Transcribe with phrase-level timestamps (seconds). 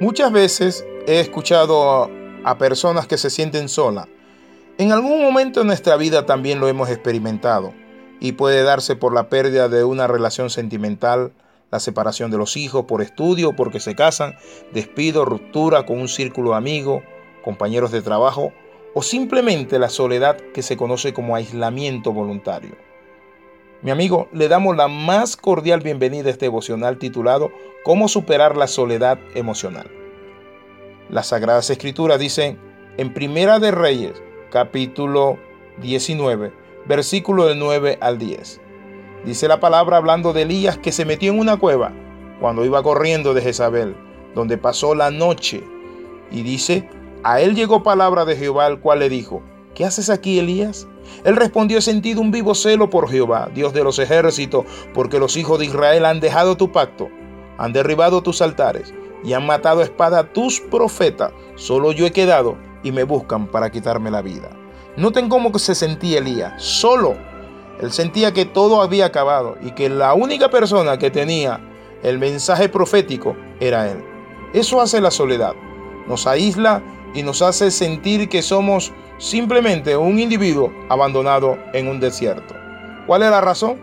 [0.00, 2.10] Muchas veces he escuchado
[2.42, 4.08] a, personas que se sienten solas.
[4.78, 7.74] En algún momento en nuestra vida también lo hemos experimentado
[8.18, 11.32] y puede darse por la pérdida de una relación sentimental,
[11.70, 14.36] la separación de los hijos por estudio, porque se casan,
[14.72, 17.02] despido, ruptura con un círculo de amigos,
[17.44, 18.54] compañeros de trabajo
[18.94, 22.74] o simplemente la soledad que se conoce como aislamiento voluntario.
[23.82, 27.50] Mi amigo, le damos la más cordial bienvenida a este devocional titulado
[27.82, 29.90] Cómo superar la soledad emocional.
[31.08, 32.58] Las Sagradas Escrituras dicen
[32.98, 35.38] en Primera de Reyes, capítulo
[35.80, 36.52] 19,
[36.86, 38.60] versículo del 9 al 10.
[39.24, 41.90] Dice la palabra hablando de Elías que se metió en una cueva
[42.38, 43.96] cuando iba corriendo de Jezabel,
[44.34, 45.64] donde pasó la noche.
[46.30, 46.86] Y dice,
[47.22, 49.42] a él llegó palabra de Jehová, el cual le dijo,
[49.74, 50.86] ¿qué haces aquí, Elías?
[51.24, 55.38] Él respondió, he sentido un vivo celo por Jehová, Dios de los ejércitos, porque los
[55.38, 57.08] hijos de Israel han dejado tu pacto,
[57.60, 61.30] han derribado tus altares y han matado a espada a tus profetas.
[61.56, 64.48] Solo yo he quedado y me buscan para quitarme la vida.
[64.96, 67.16] Noten cómo se sentía Elías, solo.
[67.80, 71.60] Él sentía que todo había acabado y que la única persona que tenía
[72.02, 74.02] el mensaje profético era él.
[74.54, 75.52] Eso hace la soledad.
[76.08, 76.82] Nos aísla
[77.14, 82.54] y nos hace sentir que somos simplemente un individuo abandonado en un desierto.
[83.06, 83.78] ¿Cuál es la razón?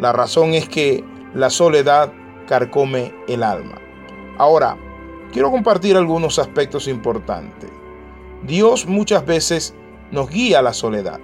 [0.00, 2.10] La razón es que la soledad
[2.46, 3.80] carcome el alma.
[4.38, 4.76] Ahora,
[5.32, 7.70] quiero compartir algunos aspectos importantes.
[8.42, 9.74] Dios muchas veces
[10.10, 11.20] nos guía a la soledad.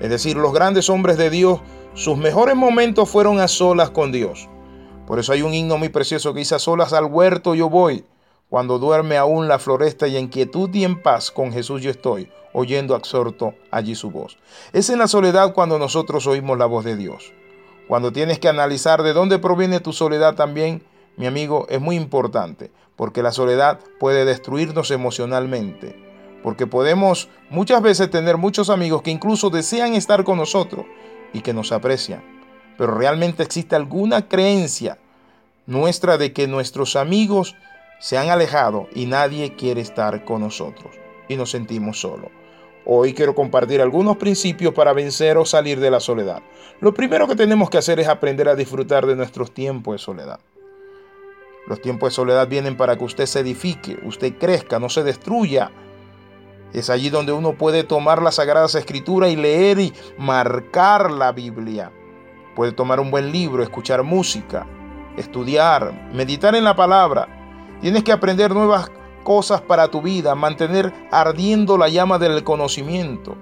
[0.00, 1.60] Es decir, los grandes hombres de Dios,
[1.94, 4.48] sus mejores momentos fueron a solas con Dios.
[5.06, 8.04] Por eso hay un himno muy precioso que dice, a solas al huerto yo voy,
[8.48, 12.28] cuando duerme aún la floresta y en quietud y en paz con Jesús yo estoy,
[12.52, 14.38] oyendo absorto allí su voz.
[14.72, 17.32] Es en la soledad cuando nosotros oímos la voz de Dios.
[17.88, 20.82] Cuando tienes que analizar de dónde proviene tu soledad también,
[21.16, 25.96] mi amigo, es muy importante, porque la soledad puede destruirnos emocionalmente.
[26.42, 30.84] Porque podemos muchas veces tener muchos amigos que incluso desean estar con nosotros
[31.32, 32.22] y que nos aprecian.
[32.76, 34.98] Pero realmente existe alguna creencia
[35.66, 37.56] nuestra de que nuestros amigos
[37.98, 40.94] se han alejado y nadie quiere estar con nosotros
[41.28, 42.30] y nos sentimos solos.
[42.86, 46.40] Hoy quiero compartir algunos principios para vencer o salir de la soledad.
[46.80, 50.38] Lo primero que tenemos que hacer es aprender a disfrutar de nuestros tiempos de soledad.
[51.66, 55.72] Los tiempos de soledad vienen para que usted se edifique, usted crezca, no se destruya.
[56.72, 61.90] Es allí donde uno puede tomar las sagradas escrituras y leer y marcar la Biblia.
[62.54, 64.64] Puede tomar un buen libro, escuchar música,
[65.16, 67.36] estudiar, meditar en la palabra
[67.80, 69.05] Tienes que aprender nuevas cosas
[69.66, 73.34] para tu vida, mantener ardiendo la llama del conocimiento.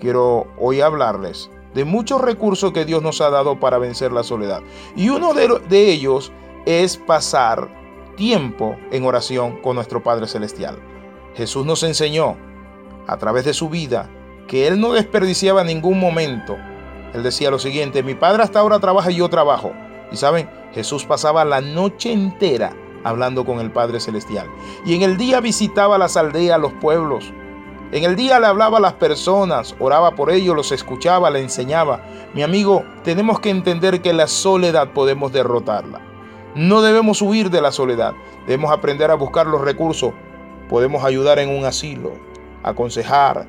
[0.00, 4.62] Quiero hoy hablarles de muchos recursos que Dios nos ha dado para vencer la soledad.
[4.94, 6.30] Y uno de ellos
[6.64, 7.68] es pasar
[8.16, 10.78] tiempo en oración con nuestro Padre Celestial.
[11.34, 12.36] Jesús nos enseñó
[13.08, 14.08] a través de su vida
[14.46, 16.56] que Él no desperdiciaba ningún momento.
[17.12, 19.72] Él decía lo siguiente, mi Padre hasta ahora trabaja y yo trabajo.
[20.12, 24.48] Y saben, Jesús pasaba la noche entera hablando con el Padre Celestial.
[24.84, 27.32] Y en el día visitaba las aldeas, los pueblos.
[27.92, 32.02] En el día le hablaba a las personas, oraba por ellos, los escuchaba, le enseñaba.
[32.34, 36.00] Mi amigo, tenemos que entender que la soledad podemos derrotarla.
[36.56, 38.14] No debemos huir de la soledad,
[38.46, 40.12] debemos aprender a buscar los recursos.
[40.68, 42.12] Podemos ayudar en un asilo,
[42.62, 43.46] aconsejar,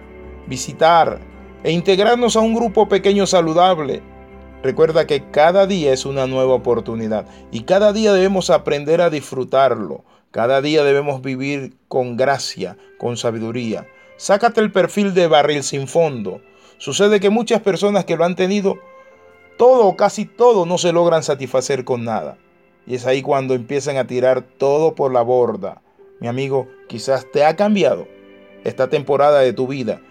[0.47, 1.19] visitar
[1.63, 4.03] e integrarnos a un grupo pequeño saludable
[4.65, 10.03] Recuerda que cada día es una nueva oportunidad y cada día debemos aprender a disfrutarlo.
[10.31, 13.85] Cada día debemos vivir con gracia, con sabiduría.
[14.17, 16.41] Sácate el perfil de barril sin fondo.
[16.79, 18.79] Sucede que muchas personas que lo han tenido,
[19.55, 22.39] todo o casi todo no se logran satisfacer con nada.
[22.87, 25.83] Y es ahí cuando empiezan a tirar todo por la borda.
[26.19, 28.07] Mi amigo, quizás te ha cambiado
[28.63, 30.01] esta temporada de tu vida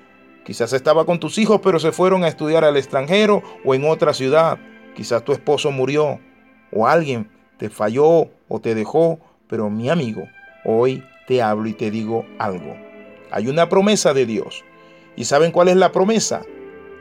[0.44, 4.12] Quizás estaba con tus hijos, pero se fueron a estudiar al extranjero o en otra
[4.12, 4.59] ciudad.
[4.94, 6.21] Quizás tu esposo murió
[6.71, 9.19] o alguien te falló o te dejó,
[9.49, 10.28] pero mi amigo,
[10.65, 12.77] hoy te hablo y te digo algo.
[13.30, 14.65] Hay una promesa de Dios.
[15.16, 16.42] ¿Y saben cuál es la promesa?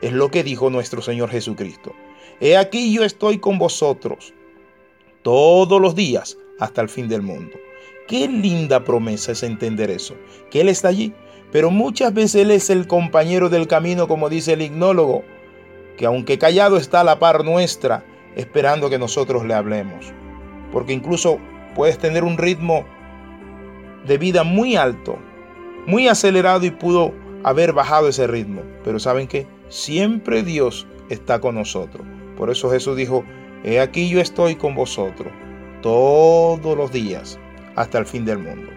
[0.00, 1.92] Es lo que dijo nuestro Señor Jesucristo.
[2.40, 4.32] He aquí yo estoy con vosotros
[5.22, 7.56] todos los días hasta el fin del mundo.
[8.06, 10.14] Qué linda promesa es entender eso,
[10.50, 11.12] que Él está allí
[11.52, 15.24] pero muchas veces Él es el compañero del camino, como dice el ignólogo,
[15.96, 18.04] que aunque callado está a la par nuestra,
[18.36, 20.12] esperando que nosotros le hablemos.
[20.72, 21.38] Porque incluso
[21.74, 22.84] puedes tener un ritmo
[24.06, 25.18] de vida muy alto,
[25.86, 27.12] muy acelerado y pudo
[27.42, 28.62] haber bajado ese ritmo.
[28.82, 29.46] Pero ¿saben qué?
[29.68, 32.06] Siempre Dios está con nosotros.
[32.36, 33.24] Por eso Jesús dijo,
[33.62, 35.32] he aquí yo estoy con vosotros
[35.82, 37.38] todos los días
[37.76, 38.70] hasta el fin del mundo.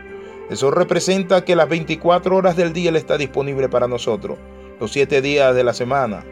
[0.49, 4.37] Eso representa que las 24 horas del día Él está disponible para nosotros,
[4.79, 6.23] los 7 días de la semana,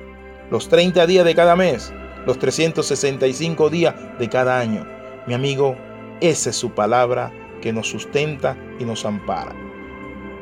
[0.49, 1.93] los 30 días de cada mes,
[2.25, 4.85] los 365 días de cada año.
[5.27, 5.75] Mi amigo,
[6.21, 7.31] esa es su palabra
[7.61, 9.53] que nos sustenta y nos ampara.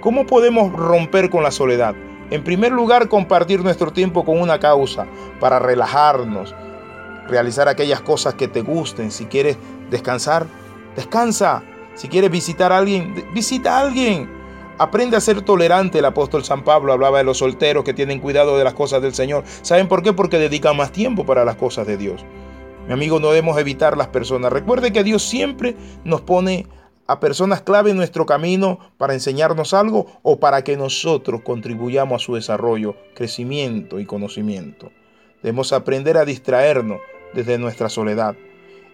[0.02, 1.96] ¿Cómo podemos romper con la soledad?
[2.30, 5.08] En primer lugar, compartir nuestro tiempo con una causa
[5.40, 6.54] para relajarnos,
[7.28, 9.12] realizar aquellas cosas que te gusten.
[9.12, 9.58] Si quieres
[9.90, 10.46] descansar,
[10.96, 11.64] descansa.
[11.96, 14.30] Si quieres visitar a alguien, visita a alguien.
[14.80, 16.00] Aprende a ser tolerante.
[16.00, 19.14] El apóstol San Pablo hablaba de los solteros que tienen cuidado de las cosas del
[19.14, 19.44] Señor.
[19.62, 20.14] ¿Saben por qué?
[20.14, 22.26] Porque dedican más tiempo para las cosas de Dios.
[22.88, 24.52] Mi amigo, no debemos evitar las personas.
[24.52, 26.68] Recuerde que Dios siempre nos pone
[27.08, 32.26] a personas clave en nuestro camino para enseñarnos algo o para que nosotros contribuyamos a
[32.26, 34.92] su desarrollo, crecimiento y conocimiento.
[35.42, 37.00] Debemos aprender a distraernos
[37.34, 38.36] desde nuestra soledad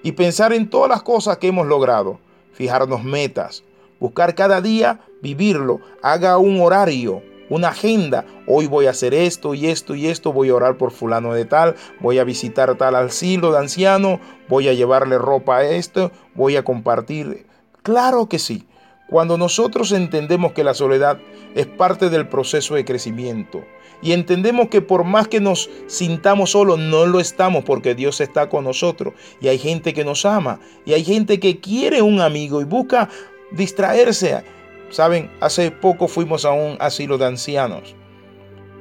[0.01, 2.19] y pensar en todas las cosas que hemos logrado,
[2.51, 3.63] fijarnos metas,
[3.99, 8.25] buscar cada día vivirlo, haga un horario, una agenda.
[8.47, 11.45] Hoy voy a hacer esto y esto y esto, voy a orar por fulano de
[11.45, 16.55] tal, voy a visitar tal asilo de anciano, voy a llevarle ropa a esto, voy
[16.55, 17.47] a compartir.
[17.83, 18.65] Claro que sí.
[19.09, 21.19] Cuando nosotros entendemos que la soledad
[21.55, 23.65] es parte del proceso de crecimiento
[24.03, 28.49] y entendemos que por más que nos sintamos solos, no lo estamos porque Dios está
[28.49, 32.61] con nosotros y hay gente que nos ama y hay gente que quiere un amigo
[32.61, 33.09] y busca
[33.51, 34.43] distraerse.
[34.91, 37.95] Saben, hace poco fuimos a un asilo de ancianos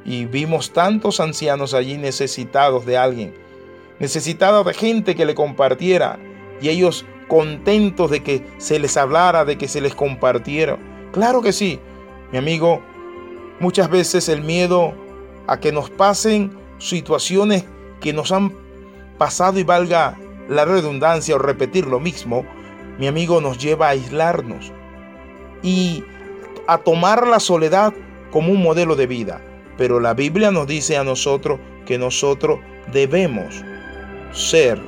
[0.04, 3.34] y vimos tantos ancianos allí necesitados de alguien,
[3.98, 6.18] necesitados de gente que le compartiera
[6.60, 10.78] y ellos contentos de que se les hablara, de que se les compartiera.
[11.12, 11.78] Claro que sí,
[12.32, 12.80] mi amigo,
[13.60, 14.94] muchas veces el miedo
[15.46, 17.64] a que nos pasen situaciones
[18.00, 18.52] que nos han
[19.18, 22.44] pasado y valga la redundancia o repetir lo mismo,
[22.98, 24.72] mi amigo nos lleva a aislarnos
[25.62, 26.04] y
[26.66, 27.92] a tomar la soledad
[28.30, 29.40] como un modelo de vida.
[29.76, 32.58] Pero la Biblia nos dice a nosotros que nosotros
[32.92, 33.62] debemos
[34.32, 34.80] ser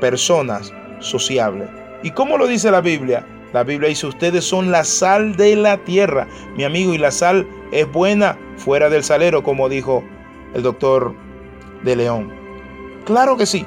[0.00, 1.68] personas sociable.
[2.02, 3.26] ¿Y cómo lo dice la Biblia?
[3.52, 7.46] La Biblia dice, ustedes son la sal de la tierra, mi amigo, y la sal
[7.72, 10.04] es buena fuera del salero, como dijo
[10.54, 11.14] el doctor
[11.82, 12.32] de León.
[13.04, 13.64] Claro que sí,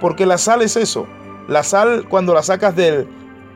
[0.00, 1.06] porque la sal es eso.
[1.48, 3.06] La sal, cuando la sacas del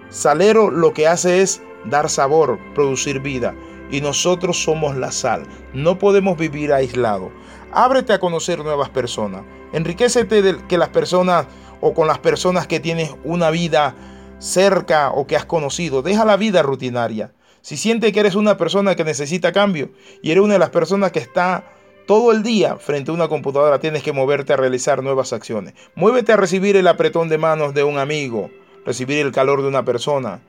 [0.08, 3.54] salero, lo que hace es dar sabor, producir vida.
[3.90, 5.44] Y nosotros somos la sal.
[5.72, 7.30] No podemos vivir aislados.
[7.72, 9.42] Ábrete a conocer nuevas personas.
[9.72, 11.46] Enriquecete de que las personas
[11.80, 13.94] o con las personas que tienes una vida
[14.38, 16.02] cerca o que has conocido.
[16.02, 17.32] Deja la vida rutinaria.
[17.60, 19.90] Si sientes que eres una persona que necesita cambio
[20.22, 21.64] y eres una de las personas que está
[22.06, 25.74] todo el día frente a una computadora, tienes que moverte a realizar nuevas acciones.
[25.94, 28.50] Muévete a recibir el apretón de manos de un amigo,
[28.86, 30.40] recibir el calor de una persona.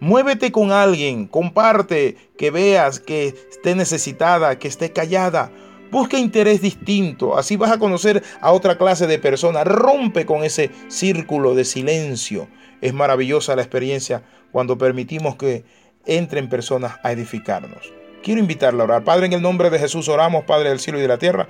[0.00, 5.50] Muévete con alguien, comparte, que veas que esté necesitada, que esté callada.
[5.92, 9.66] Busca interés distinto, así vas a conocer a otra clase de personas.
[9.66, 12.48] Rompe con ese círculo de silencio.
[12.80, 14.22] Es maravillosa la experiencia
[14.52, 15.66] cuando permitimos que
[16.06, 17.92] entren personas a edificarnos.
[18.22, 19.04] Quiero invitarle a orar.
[19.04, 21.46] Padre, en el nombre de Jesús oramos, Padre del cielo y de la tierra,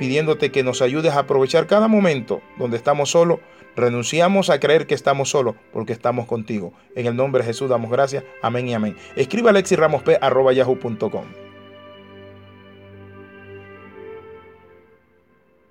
[0.00, 3.38] pidiéndote que nos ayudes a aprovechar cada momento donde estamos solos.
[3.76, 6.72] Renunciamos a creer que estamos solos porque estamos contigo.
[6.96, 8.24] En el nombre de Jesús damos gracias.
[8.42, 8.96] Amén y amén.
[9.14, 11.45] Escriba alexiramos.yahoo.com.